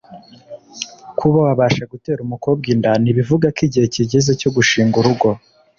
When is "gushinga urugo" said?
4.55-5.27